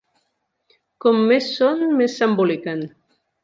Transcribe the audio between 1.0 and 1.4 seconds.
Com